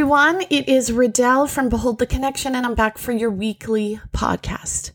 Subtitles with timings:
[0.00, 0.40] everyone.
[0.48, 4.92] It is Riddell from Behold the Connection, and I'm back for your weekly podcast.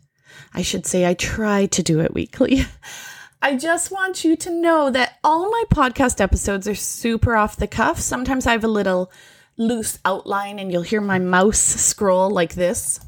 [0.52, 2.66] I should say I try to do it weekly.
[3.42, 7.68] I just want you to know that all my podcast episodes are super off the
[7.68, 8.00] cuff.
[8.00, 9.12] Sometimes I have a little
[9.58, 13.00] loose outline, and you'll hear my mouse scroll like this.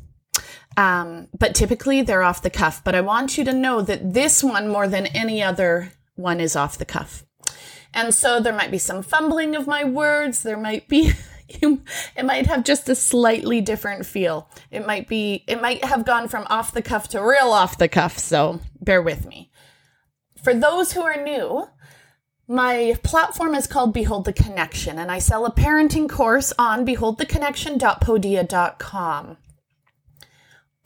[0.78, 2.84] Um, but typically they're off the cuff.
[2.84, 6.56] But I want you to know that this one, more than any other one, is
[6.56, 7.24] off the cuff.
[7.92, 10.44] And so there might be some fumbling of my words.
[10.44, 11.14] There might be,
[12.16, 14.50] it might have just a slightly different feel.
[14.72, 17.88] It might be, it might have gone from off the cuff to real off the
[17.88, 18.18] cuff.
[18.18, 19.52] So bear with me.
[20.44, 21.68] For those who are new,
[22.48, 29.38] my platform is called Behold the Connection, and I sell a parenting course on beholdtheconnection.podia.com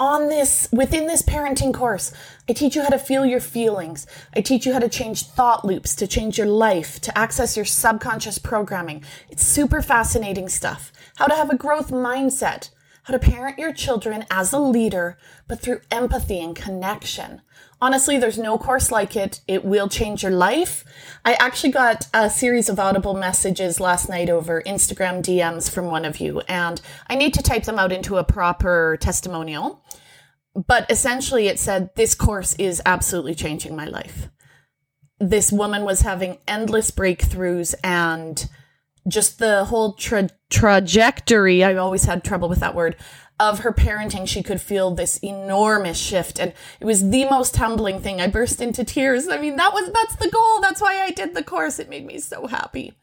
[0.01, 2.11] on this within this parenting course
[2.49, 4.07] i teach you how to feel your feelings.
[4.35, 7.65] I teach you how to change thought loops to change your life to access your
[7.65, 9.03] subconscious programming.
[9.29, 10.91] It's super fascinating stuff.
[11.15, 12.69] How to have a growth mindset.
[13.03, 17.41] How to parent your children as a leader but through empathy and connection.
[17.81, 19.41] Honestly there's no course like it.
[19.47, 20.85] It will change your life.
[21.25, 26.05] I actually got a series of audible messages last night over instagram dms from one
[26.05, 29.80] of you and i need to type them out into a proper testimonial
[30.55, 34.29] but essentially it said this course is absolutely changing my life.
[35.19, 38.49] This woman was having endless breakthroughs and
[39.07, 42.95] just the whole tra- trajectory i always had trouble with that word
[43.41, 46.39] of her parenting she could feel this enormous shift.
[46.39, 48.21] And it was the most humbling thing.
[48.21, 49.27] I burst into tears.
[49.27, 50.61] I mean that was that's the goal.
[50.61, 51.79] That's why i did the course.
[51.79, 52.93] It made me so happy.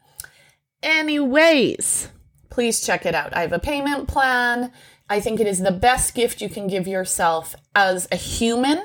[0.81, 2.09] Anyways
[2.49, 3.35] please check it out.
[3.35, 4.71] I have a payment plan
[5.09, 8.79] I think it is the best gift you can give yourself as a human,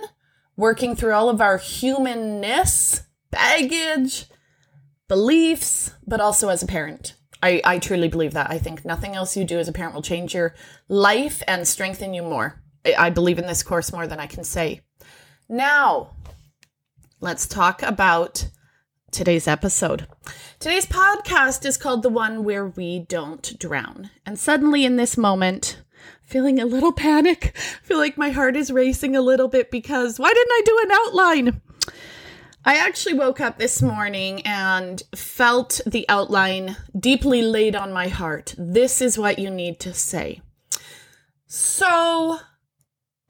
[0.56, 4.24] working through all of our humanness, baggage,
[5.06, 7.14] beliefs, but also as a parent.
[7.42, 8.50] I, I truly believe that.
[8.50, 10.54] I think nothing else you do as a parent will change your
[10.88, 12.62] life and strengthen you more.
[12.86, 14.80] I, I believe in this course more than I can say.
[15.46, 16.16] Now,
[17.20, 18.48] let's talk about
[19.10, 20.06] today's episode.
[20.58, 24.08] Today's podcast is called The One Where We Don't Drown.
[24.24, 25.82] And suddenly, in this moment,
[26.34, 27.52] feeling a little panic.
[27.54, 30.80] I feel like my heart is racing a little bit because why didn't I do
[30.82, 31.62] an outline?
[32.64, 38.52] I actually woke up this morning and felt the outline deeply laid on my heart.
[38.58, 40.42] This is what you need to say.
[41.46, 42.40] So,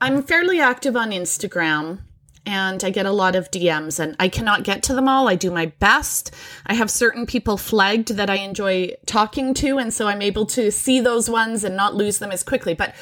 [0.00, 1.98] I'm fairly active on Instagram
[2.46, 5.28] and I get a lot of DMs and I cannot get to them all.
[5.28, 6.34] I do my best.
[6.66, 10.70] I have certain people flagged that I enjoy talking to and so I'm able to
[10.70, 12.74] see those ones and not lose them as quickly.
[12.74, 12.94] But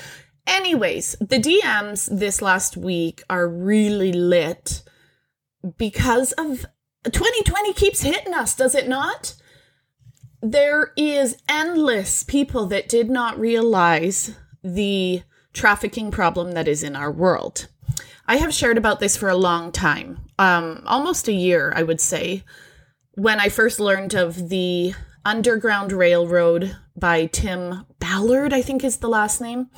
[0.47, 4.82] anyways, the DMs this last week are really lit
[5.76, 6.64] because of
[7.04, 9.34] 2020 keeps hitting us, does it not?
[10.41, 17.10] There is endless people that did not realize the trafficking problem that is in our
[17.10, 17.69] world.
[18.26, 22.00] I have shared about this for a long time, um, almost a year, I would
[22.00, 22.44] say,
[23.15, 24.94] when I first learned of the
[25.25, 29.69] Underground Railroad by Tim Ballard, I think is the last name.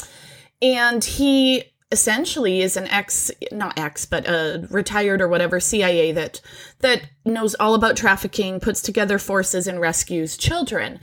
[0.63, 6.41] And he essentially is an ex not ex but a retired or whatever CIA that
[6.81, 10.99] that knows all about trafficking puts together forces and rescues children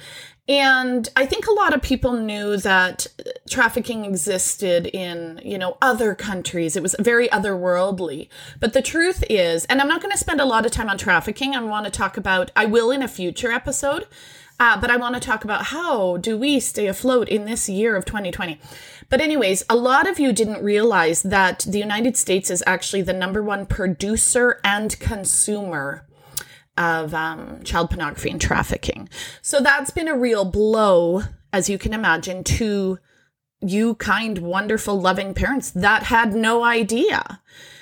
[0.51, 3.07] and I think a lot of people knew that
[3.49, 6.75] trafficking existed in, you know, other countries.
[6.75, 8.27] It was very otherworldly.
[8.59, 10.97] But the truth is, and I'm not going to spend a lot of time on
[10.97, 11.55] trafficking.
[11.55, 14.07] I want to talk about, I will in a future episode,
[14.59, 17.95] uh, but I want to talk about how do we stay afloat in this year
[17.95, 18.59] of 2020.
[19.07, 23.13] But anyways, a lot of you didn't realize that the United States is actually the
[23.13, 26.05] number one producer and consumer
[26.81, 29.07] of um, child pornography and trafficking.
[29.41, 31.21] So that's been a real blow,
[31.53, 32.97] as you can imagine, to
[33.61, 37.39] you kind, wonderful, loving parents that had no idea.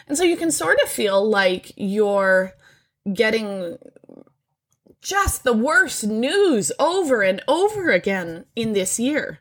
[0.08, 2.54] And so you can sort of feel like you're
[3.14, 3.78] getting
[5.02, 9.40] just the worst news over and over again in this year.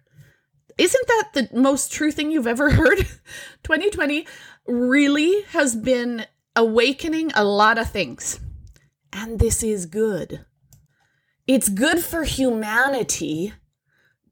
[0.77, 2.99] Isn't that the most true thing you've ever heard?
[3.65, 4.25] 2020
[4.69, 8.39] really has been awakening a lot of things
[9.19, 10.45] and this is good.
[11.47, 13.53] It's good for humanity,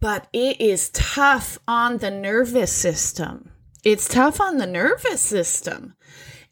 [0.01, 3.51] but it is tough on the nervous system.
[3.85, 5.95] It's tough on the nervous system.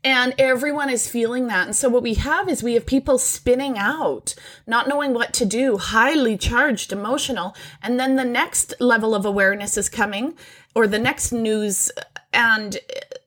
[0.02, 1.66] And everyone is feeling that.
[1.66, 4.34] And so what we have is we have people spinning out,
[4.66, 7.56] not knowing what to do, highly charged, emotional.
[7.82, 10.34] And then the next level of awareness is coming
[10.74, 11.90] or the next news
[12.34, 12.78] and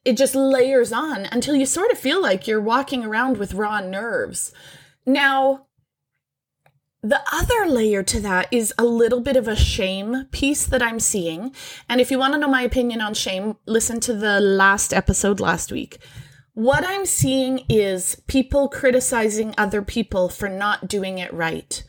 [0.05, 3.79] it just layers on until you sort of feel like you're walking around with raw
[3.79, 4.51] nerves.
[5.07, 5.67] Now,
[7.03, 10.99] The other layer to that is a little bit of a shame piece that I'm
[10.99, 11.53] seeing.
[11.87, 15.39] And if you want to know my opinion on shame, listen to the last episode
[15.39, 15.99] last week.
[16.53, 21.83] What I'm seeing is people criticizing other people for not doing it right.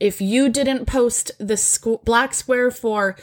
[0.00, 3.16] If you didn't post the black square for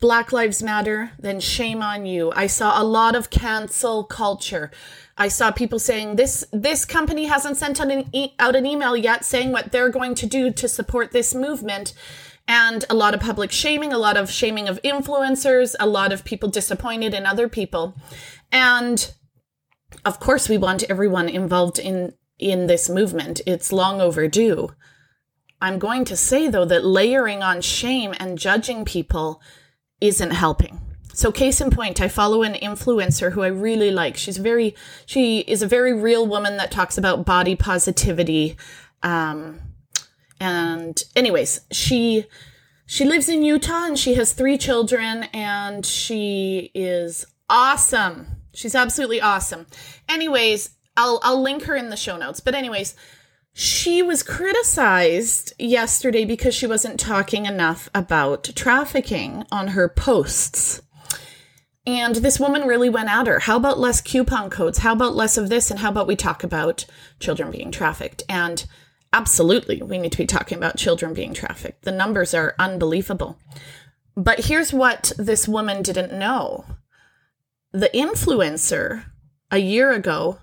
[0.00, 2.30] Black Lives Matter, then shame on you.
[2.36, 4.70] I saw a lot of cancel culture.
[5.16, 8.96] I saw people saying this this company hasn't sent out an, e- out an email
[8.98, 11.94] yet saying what they're going to do to support this movement
[12.46, 16.24] and a lot of public shaming, a lot of shaming of influencers, a lot of
[16.24, 17.94] people disappointed in other people.
[18.52, 19.10] And
[20.04, 23.40] of course we want everyone involved in in this movement.
[23.46, 24.68] It's long overdue.
[25.62, 29.40] I'm going to say though that layering on shame and judging people
[30.00, 30.80] isn't helping.
[31.12, 34.16] So case in point, I follow an influencer who I really like.
[34.16, 38.56] She's very, she is a very real woman that talks about body positivity.
[39.02, 39.58] Um,
[40.40, 42.26] and anyways, she,
[42.86, 48.28] she lives in Utah and she has three children and she is awesome.
[48.54, 49.66] She's absolutely awesome.
[50.08, 52.38] Anyways, I'll, I'll link her in the show notes.
[52.38, 52.94] But anyways,
[53.60, 60.80] she was criticized yesterday because she wasn't talking enough about trafficking on her posts.
[61.84, 63.40] And this woman really went at her.
[63.40, 64.78] How about less coupon codes?
[64.78, 65.72] How about less of this?
[65.72, 66.86] And how about we talk about
[67.18, 68.22] children being trafficked?
[68.28, 68.64] And
[69.12, 71.82] absolutely, we need to be talking about children being trafficked.
[71.82, 73.40] The numbers are unbelievable.
[74.16, 76.64] But here's what this woman didn't know
[77.72, 79.06] the influencer
[79.50, 80.38] a year ago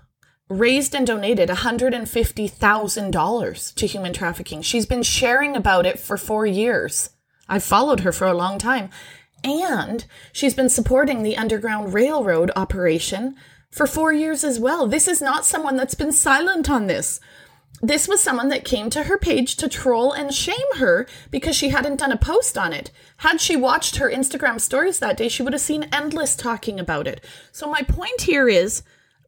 [0.48, 4.62] raised and donated $150,000 to human trafficking.
[4.62, 7.10] She's been sharing about it for four years.
[7.48, 8.90] I've followed her for a long time.
[9.42, 13.36] And she's been supporting the Underground Railroad operation
[13.70, 14.86] for four years as well.
[14.86, 17.20] This is not someone that's been silent on this.
[17.82, 21.68] This was someone that came to her page to troll and shame her because she
[21.68, 22.90] hadn't done a post on it.
[23.18, 27.06] Had she watched her Instagram stories that day, she would have seen endless talking about
[27.06, 27.22] it.
[27.52, 28.82] So, my point here is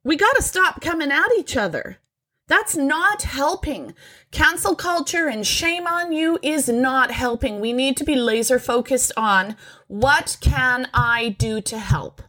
[0.08, 1.98] we got to stop coming at each other.
[2.46, 3.92] That's not helping.
[4.30, 7.60] Cancel culture and shame on you is not helping.
[7.60, 9.54] We need to be laser focused on
[9.86, 12.22] what can I do to help?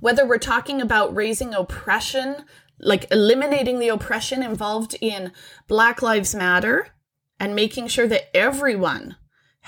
[0.00, 2.44] Whether we're talking about raising oppression,
[2.78, 5.32] like eliminating the oppression involved in
[5.68, 6.88] Black Lives Matter
[7.40, 9.16] and making sure that everyone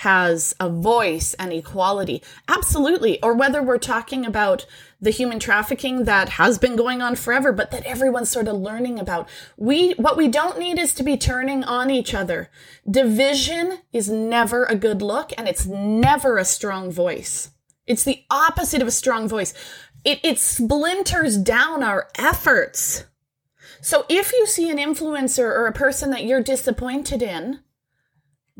[0.00, 2.22] has a voice and equality.
[2.48, 3.22] Absolutely.
[3.22, 4.64] Or whether we're talking about
[4.98, 8.98] the human trafficking that has been going on forever, but that everyone's sort of learning
[8.98, 9.28] about.
[9.58, 12.48] We, what we don't need is to be turning on each other.
[12.90, 17.50] Division is never a good look and it's never a strong voice.
[17.86, 19.52] It's the opposite of a strong voice.
[20.02, 23.04] It, it splinters down our efforts.
[23.82, 27.60] So if you see an influencer or a person that you're disappointed in,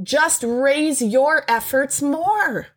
[0.02, 2.68] just raise your efforts more.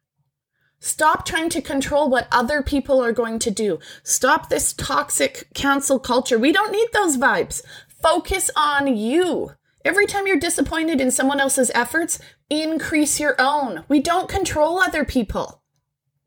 [0.79, 3.79] Stop trying to control what other people are going to do.
[4.03, 6.37] Stop this toxic cancel culture.
[6.37, 7.61] We don't need those vibes.
[8.01, 9.51] Focus on you.
[9.85, 13.85] Every time you're disappointed in someone else's efforts, increase your own.
[13.87, 15.61] We don't control other people.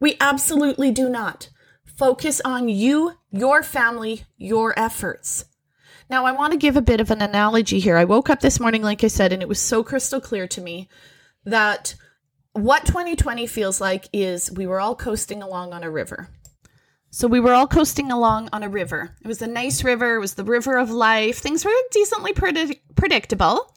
[0.00, 1.50] We absolutely do not.
[1.84, 5.46] Focus on you, your family, your efforts.
[6.08, 7.96] Now, I want to give a bit of an analogy here.
[7.96, 10.60] I woke up this morning, like I said, and it was so crystal clear to
[10.60, 10.88] me
[11.44, 11.96] that
[12.52, 16.28] what 2020 feels like is we were all coasting along on a river.
[17.10, 19.16] So we were all coasting along on a river.
[19.22, 21.38] It was a nice river, it was the river of life.
[21.38, 23.74] Things were decently predi- predictable.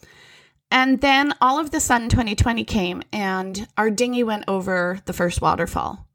[0.72, 5.42] And then all of the sudden, 2020 came and our dinghy went over the first
[5.42, 6.06] waterfall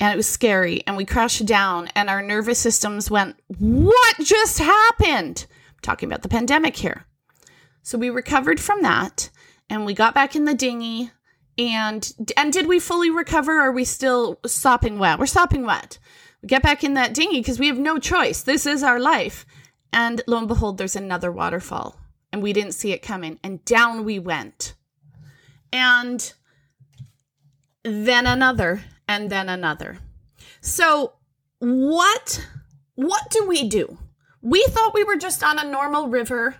[0.00, 4.58] and it was scary and we crashed down and our nervous systems went what just
[4.58, 5.46] happened
[5.82, 7.06] talking about the pandemic here.
[7.82, 9.30] So we recovered from that
[9.68, 11.10] and we got back in the dinghy
[11.58, 15.18] and and did we fully recover are we still sopping wet?
[15.18, 15.98] We're sopping wet.
[16.42, 18.42] We get back in that dinghy because we have no choice.
[18.42, 19.46] This is our life.
[19.92, 21.96] And lo and behold there's another waterfall
[22.32, 24.74] and we didn't see it coming and down we went.
[25.72, 26.32] And
[27.82, 29.98] then another and then another.
[30.60, 31.14] So,
[31.58, 32.46] what
[32.94, 33.98] what do we do?
[34.42, 36.56] We thought we were just on a normal river.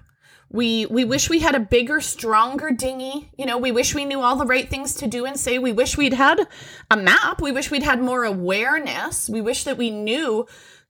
[0.52, 3.30] We we wish we had a bigger, stronger dinghy.
[3.38, 5.58] You know, we wish we knew all the right things to do and say.
[5.58, 6.46] We wish we'd had
[6.90, 7.40] a map.
[7.40, 9.30] We wish we'd had more awareness.
[9.30, 10.46] We wish that we knew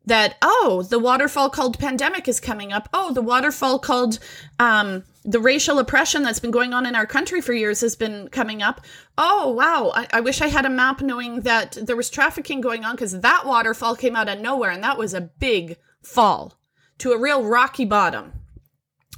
[0.06, 4.18] that oh the waterfall called pandemic is coming up oh the waterfall called
[4.58, 8.28] um, the racial oppression that's been going on in our country for years has been
[8.28, 8.80] coming up
[9.18, 12.84] oh wow I, I wish i had a map knowing that there was trafficking going
[12.84, 16.54] on because that waterfall came out of nowhere and that was a big fall
[17.00, 18.32] to a real rocky bottom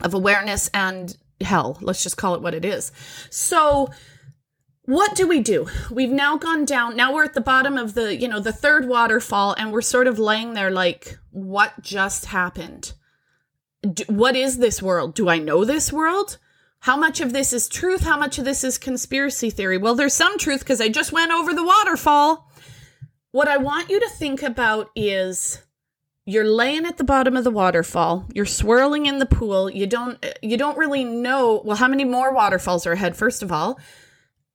[0.01, 1.79] of awareness and hell.
[1.81, 2.93] Let's just call it what it is.
[3.31, 3.91] So,
[4.85, 5.69] what do we do?
[5.91, 6.97] We've now gone down.
[6.97, 10.09] Now we're at the bottom of the, you know, the third waterfall and we're sort
[10.09, 12.93] of laying there like what just happened?
[13.81, 15.15] Do, what is this world?
[15.15, 16.39] Do I know this world?
[16.81, 18.03] How much of this is truth?
[18.03, 19.79] How much of this is conspiracy theory?
[19.79, 22.51] Well, there's some truth because I just went over the waterfall.
[23.31, 25.63] What I want you to think about is
[26.25, 28.27] you're laying at the bottom of the waterfall.
[28.33, 29.69] You're swirling in the pool.
[29.69, 33.51] You don't you don't really know well how many more waterfalls are ahead first of
[33.51, 33.81] all.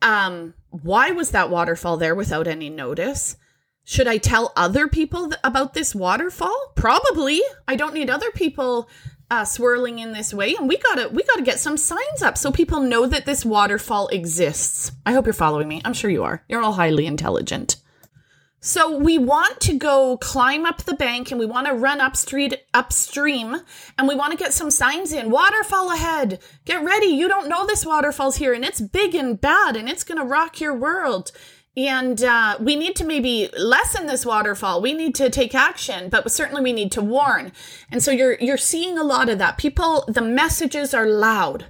[0.01, 3.35] Um why was that waterfall there without any notice?
[3.83, 6.73] Should i tell other people th- about this waterfall?
[6.75, 7.41] Probably.
[7.67, 8.89] I don't need other people
[9.29, 12.49] uh, swirling in this way and we gotta we gotta get some signs up so
[12.49, 14.93] people know that this waterfall exists.
[15.05, 15.81] I hope you're following me.
[15.83, 16.45] I'm sure you are.
[16.47, 17.75] You're all highly intelligent
[18.67, 22.51] so we want to go climb up the bank and we want to run upstream
[22.73, 23.61] upstream
[23.97, 25.31] and we want to get some signs in.
[25.31, 26.41] Waterfall ahead.
[26.65, 27.05] Get ready.
[27.05, 30.25] You don't know this waterfall's here and it's big and bad and it's going to
[30.25, 31.31] rock your world.
[31.77, 34.81] And uh, we need to maybe lessen this waterfall.
[34.81, 37.53] We need to take action, but certainly we need to warn.
[37.89, 39.57] And so you're you're seeing a lot of that.
[39.57, 41.67] People, the messages are loud,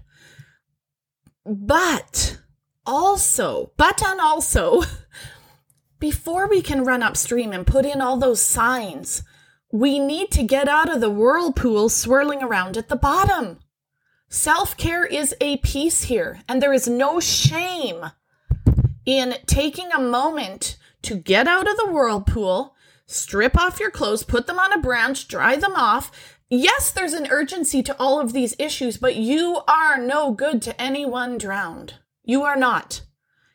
[1.46, 2.40] but
[2.88, 4.82] also, but and also.
[6.00, 9.24] before we can run upstream and put in all those signs,
[9.72, 13.60] we need to get out of the whirlpool swirling around at the bottom.
[14.30, 18.06] Self care is a piece here, and there is no shame
[19.06, 22.76] in taking a moment to get out of the whirlpool,
[23.06, 26.12] strip off your clothes, put them on a branch, dry them off.
[26.50, 30.82] Yes, there's an urgency to all of these issues, but you are no good to
[30.82, 31.96] anyone drowned.
[32.24, 33.02] You are not.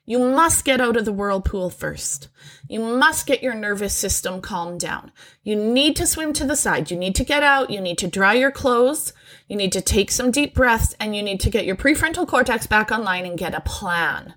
[0.05, 2.29] You must get out of the whirlpool first.
[2.69, 5.13] You must get your nervous system calmed down.
[5.45, 6.91] You need to swim to the side.
[6.91, 7.71] You need to get out.
[7.71, 9.13] You need to dry your clothes.
[9.47, 12.67] You need to take some deep breaths and you need to get your prefrontal cortex
[12.67, 14.35] back online and get a plan.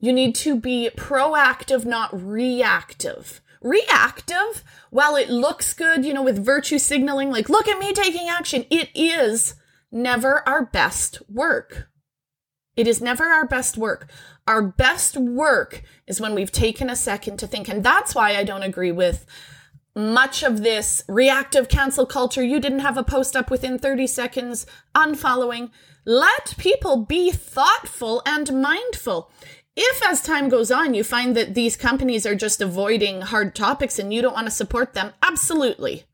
[0.00, 3.40] You need to be proactive, not reactive.
[3.62, 8.28] Reactive, while it looks good, you know, with virtue signaling, like, look at me taking
[8.28, 9.54] action, it is
[9.90, 11.88] never our best work.
[12.76, 14.10] It is never our best work.
[14.46, 17.68] Our best work is when we've taken a second to think.
[17.68, 19.26] And that's why I don't agree with
[19.94, 22.44] much of this reactive cancel culture.
[22.44, 25.70] You didn't have a post up within 30 seconds, unfollowing.
[26.04, 29.30] Let people be thoughtful and mindful.
[29.74, 33.98] If, as time goes on, you find that these companies are just avoiding hard topics
[33.98, 36.04] and you don't want to support them, absolutely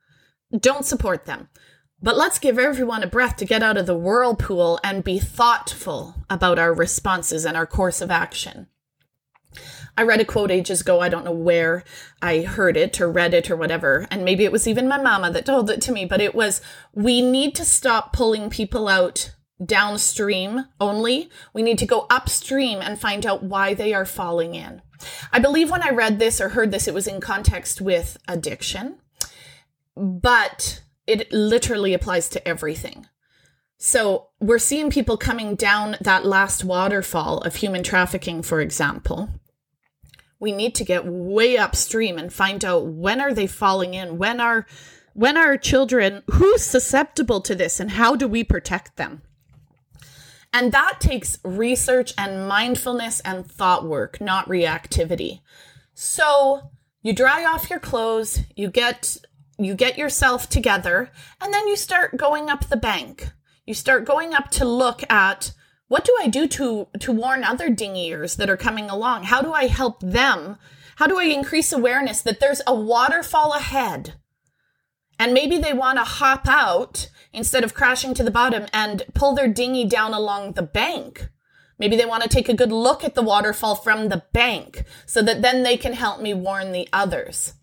[0.58, 1.48] don't support them.
[2.02, 6.16] But let's give everyone a breath to get out of the whirlpool and be thoughtful
[6.28, 8.66] about our responses and our course of action.
[9.96, 11.00] I read a quote ages ago.
[11.00, 11.84] I don't know where
[12.20, 14.08] I heard it or read it or whatever.
[14.10, 16.60] And maybe it was even my mama that told it to me, but it was
[16.92, 19.32] we need to stop pulling people out
[19.64, 21.30] downstream only.
[21.52, 24.82] We need to go upstream and find out why they are falling in.
[25.32, 28.96] I believe when I read this or heard this, it was in context with addiction.
[29.94, 30.82] But
[31.20, 33.06] it literally applies to everything.
[33.78, 39.28] So we're seeing people coming down that last waterfall of human trafficking, for example.
[40.38, 44.18] We need to get way upstream and find out when are they falling in?
[44.18, 44.66] When are
[45.14, 49.22] when are children who's susceptible to this and how do we protect them?
[50.52, 55.40] And that takes research and mindfulness and thought work, not reactivity.
[55.94, 56.70] So
[57.02, 59.16] you dry off your clothes, you get
[59.64, 63.30] you get yourself together, and then you start going up the bank.
[63.66, 65.52] You start going up to look at
[65.88, 69.24] what do I do to to warn other dinghiers that are coming along?
[69.24, 70.56] How do I help them?
[70.96, 74.14] How do I increase awareness that there's a waterfall ahead?
[75.18, 79.34] And maybe they want to hop out instead of crashing to the bottom and pull
[79.34, 81.28] their dinghy down along the bank.
[81.78, 85.22] Maybe they want to take a good look at the waterfall from the bank so
[85.22, 87.54] that then they can help me warn the others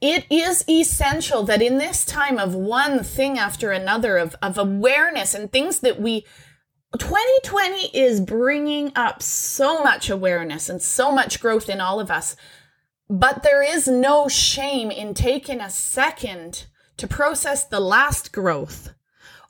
[0.00, 5.34] it is essential that in this time of one thing after another of, of awareness
[5.34, 6.26] and things that we
[6.98, 12.36] 2020 is bringing up so much awareness and so much growth in all of us.
[13.08, 18.94] But there is no shame in taking a second to process the last growth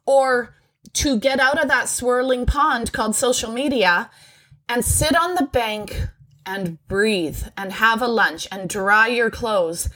[0.06, 0.54] or
[0.94, 4.10] to get out of that swirling pond called social media
[4.68, 6.08] and sit on the bank
[6.44, 9.88] and breathe and have a lunch and dry your clothes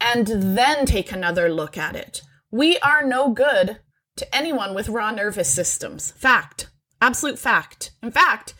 [0.00, 2.22] and then take another look at it.
[2.50, 3.80] We are no good
[4.16, 6.12] to anyone with raw nervous systems.
[6.12, 6.70] Fact.
[7.00, 7.92] Absolute fact.
[8.02, 8.54] In fact,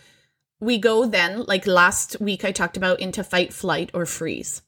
[0.61, 4.63] we go then, like last week I talked about, into fight, flight, or freeze.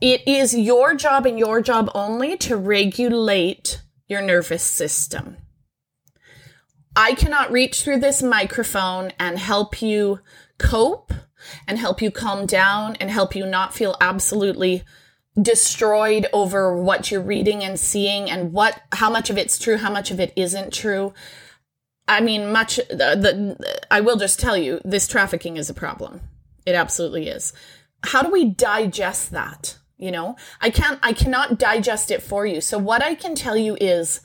[0.00, 5.36] It is your job and your job only to regulate your nervous system.
[6.96, 10.20] I cannot reach through this microphone and help you
[10.58, 11.12] cope
[11.66, 14.82] and help you calm down and help you not feel absolutely
[15.40, 19.90] destroyed over what you're reading and seeing and what how much of it's true how
[19.90, 21.12] much of it isn't true.
[22.06, 26.20] I mean much the, the i will just tell you this trafficking is a problem.
[26.66, 27.52] It absolutely is.
[28.04, 30.36] How do we digest that you know?
[30.60, 32.60] I can't i cannot digest it for you.
[32.60, 34.20] So what i can tell you is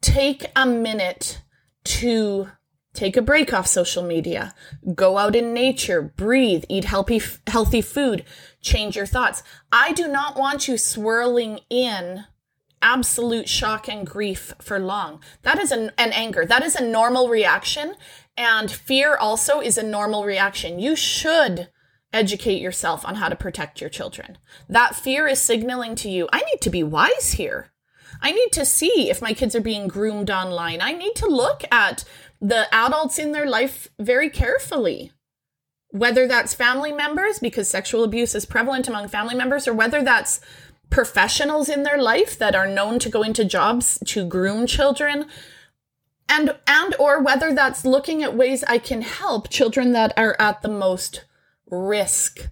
[0.00, 1.42] take a minute
[1.84, 2.48] to
[2.94, 4.54] take a break off social media.
[4.94, 6.02] Go out in nature.
[6.02, 6.64] Breathe.
[6.68, 8.24] Eat healthy healthy food.
[8.60, 9.42] Change your thoughts.
[9.72, 12.24] I do not want you swirling in
[12.82, 15.22] absolute shock and grief for long.
[15.42, 16.46] That is an, an anger.
[16.46, 17.94] That is a normal reaction.
[18.36, 20.78] And fear also is a normal reaction.
[20.78, 21.68] You should
[22.12, 24.38] educate yourself on how to protect your children.
[24.68, 27.72] That fear is signaling to you i need to be wise here.
[28.22, 30.80] I need to see if my kids are being groomed online.
[30.80, 32.04] I need to look at
[32.40, 35.12] the adults in their life very carefully.
[35.92, 40.40] Whether that's family members, because sexual abuse is prevalent among family members, or whether that's
[40.88, 45.26] professionals in their life that are known to go into jobs to groom children
[46.28, 50.62] and and or whether that's looking at ways I can help children that are at
[50.62, 51.24] the most
[51.70, 52.48] risk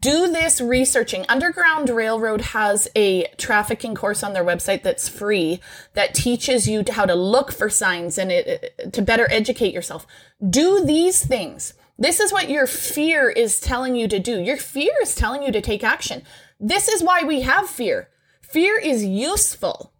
[0.00, 1.24] do this researching.
[1.28, 5.60] Underground Railroad has a trafficking course on their website that's free
[5.94, 10.06] that teaches you how to look for signs and it, to better educate yourself.
[10.48, 11.74] Do these things.
[11.98, 14.40] This is what your fear is telling you to do.
[14.40, 16.22] Your fear is telling you to take action.
[16.60, 18.08] This is why we have fear.
[18.42, 19.92] Fear is useful.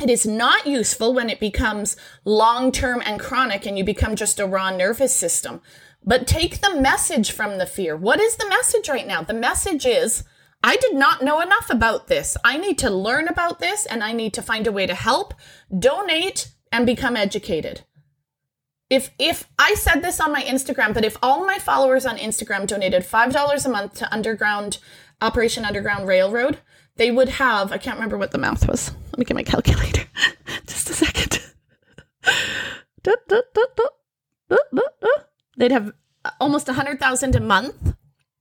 [0.00, 4.40] It is not useful when it becomes long term and chronic and you become just
[4.40, 5.60] a raw nervous system.
[6.06, 7.96] But take the message from the fear.
[7.96, 9.22] What is the message right now?
[9.22, 10.24] The message is
[10.62, 12.36] I did not know enough about this.
[12.44, 15.34] I need to learn about this and I need to find a way to help,
[15.76, 17.82] donate, and become educated.
[18.90, 22.66] If if I said this on my Instagram, but if all my followers on Instagram
[22.66, 24.78] donated $5 a month to Underground
[25.20, 26.58] Operation Underground Railroad,
[26.96, 28.90] they would have I can't remember what the math was.
[29.06, 30.04] Let me get my calculator.
[30.66, 31.40] Just a second.
[35.56, 35.92] they'd have
[36.40, 37.94] almost a hundred thousand a month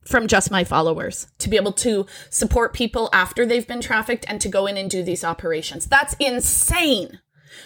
[0.06, 4.41] from just my followers to be able to support people after they've been trafficked and
[4.41, 5.86] to go in and do these operations.
[5.86, 7.19] That's insane.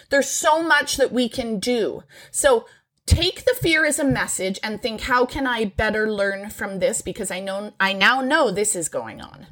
[0.10, 2.04] There's so much that we can do.
[2.32, 2.66] So
[3.06, 7.02] take the fear as a message and think, how can I better learn from this?
[7.02, 9.48] Because I know, I now know this is going on.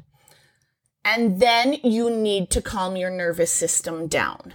[1.04, 4.54] And then you need to calm your nervous system down.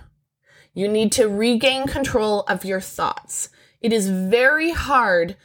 [0.74, 3.50] You need to regain control of your thoughts.
[3.82, 5.36] It is very hard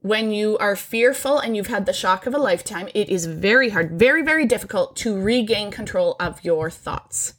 [0.00, 2.88] when you are fearful and you've had the shock of a lifetime.
[2.94, 7.34] It is very hard, very, very difficult to regain control of your thoughts.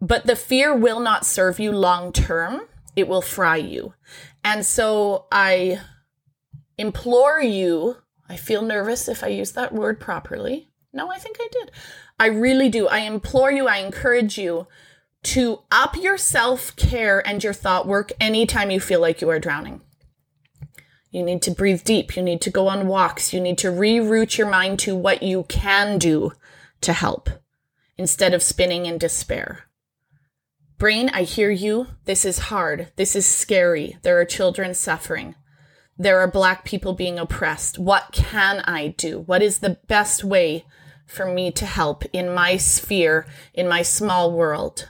[0.00, 2.62] But the fear will not serve you long term.
[2.96, 3.94] It will fry you.
[4.44, 5.80] And so I
[6.76, 7.96] implore you,
[8.28, 10.70] I feel nervous if I use that word properly.
[10.92, 11.70] No, I think I did.
[12.18, 12.88] I really do.
[12.88, 14.66] I implore you, I encourage you
[15.22, 19.38] to up your self care and your thought work anytime you feel like you are
[19.38, 19.80] drowning.
[21.10, 22.16] You need to breathe deep.
[22.16, 23.32] You need to go on walks.
[23.32, 26.32] You need to reroute your mind to what you can do
[26.80, 27.28] to help
[27.98, 29.64] instead of spinning in despair.
[30.78, 31.86] Brain, I hear you.
[32.06, 32.90] This is hard.
[32.96, 33.98] This is scary.
[34.02, 35.34] There are children suffering.
[35.98, 37.78] There are black people being oppressed.
[37.78, 39.20] What can I do?
[39.20, 40.64] What is the best way
[41.06, 44.88] for me to help in my sphere, in my small world?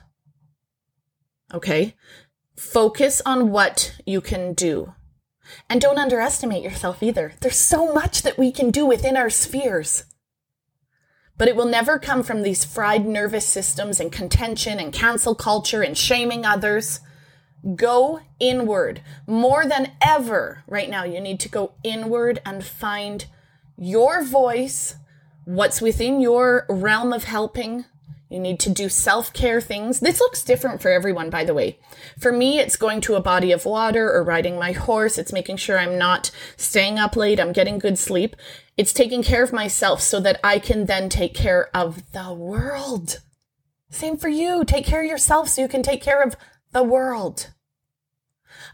[1.52, 1.94] Okay.
[2.56, 4.94] Focus on what you can do.
[5.68, 7.34] And don't underestimate yourself either.
[7.40, 10.04] There's so much that we can do within our spheres.
[11.36, 15.82] But it will never come from these fried nervous systems and contention and cancel culture
[15.82, 17.00] and shaming others.
[17.74, 19.02] Go inward.
[19.26, 23.26] More than ever right now, you need to go inward and find
[23.76, 24.96] your voice,
[25.44, 27.84] what's within your realm of helping,
[28.32, 30.00] you need to do self care things.
[30.00, 31.78] This looks different for everyone, by the way.
[32.18, 35.18] For me, it's going to a body of water or riding my horse.
[35.18, 37.38] It's making sure I'm not staying up late.
[37.38, 38.36] I'm getting good sleep.
[38.76, 43.20] It's taking care of myself so that I can then take care of the world.
[43.90, 44.64] Same for you.
[44.64, 46.36] Take care of yourself so you can take care of
[46.72, 47.50] the world.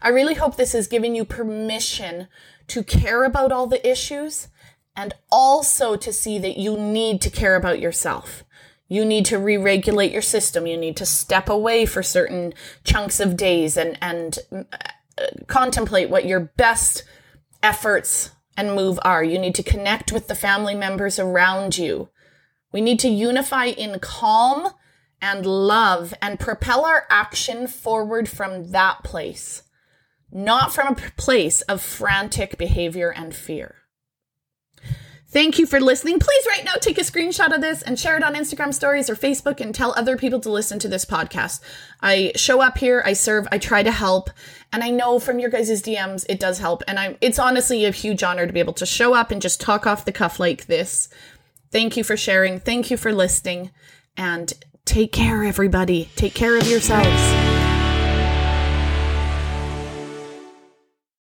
[0.01, 2.27] I really hope this is giving you permission
[2.67, 4.47] to care about all the issues
[4.95, 8.43] and also to see that you need to care about yourself.
[8.89, 10.67] You need to re-regulate your system.
[10.67, 14.65] You need to step away for certain chunks of days and, and uh,
[15.47, 17.03] contemplate what your best
[17.63, 19.23] efforts and move are.
[19.23, 22.09] You need to connect with the family members around you.
[22.73, 24.69] We need to unify in calm
[25.21, 29.63] and love and propel our action forward from that place.
[30.31, 33.75] not from a place of frantic behavior and fear.
[35.31, 36.17] Thank you for listening.
[36.17, 39.15] Please, right now, take a screenshot of this and share it on Instagram stories or
[39.15, 41.61] Facebook and tell other people to listen to this podcast.
[42.01, 44.31] I show up here, I serve, I try to help.
[44.73, 46.81] And I know from your guys' DMs, it does help.
[46.87, 49.61] And I'm, it's honestly a huge honor to be able to show up and just
[49.61, 51.09] talk off the cuff like this.
[51.71, 52.59] Thank you for sharing.
[52.59, 53.69] Thank you for listening.
[54.17, 54.51] And
[54.85, 56.09] take care, everybody.
[56.15, 57.58] Take care of yourselves.